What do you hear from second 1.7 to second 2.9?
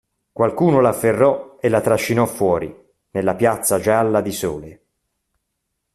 trascinò fuori